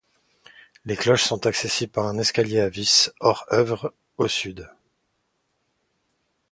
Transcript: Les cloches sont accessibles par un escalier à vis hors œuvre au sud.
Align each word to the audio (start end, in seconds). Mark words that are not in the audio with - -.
Les 0.85 0.95
cloches 0.95 1.25
sont 1.25 1.45
accessibles 1.45 1.91
par 1.91 2.07
un 2.07 2.17
escalier 2.17 2.59
à 2.59 2.69
vis 2.69 3.11
hors 3.19 3.45
œuvre 3.51 3.93
au 4.17 4.27
sud. 4.27 4.67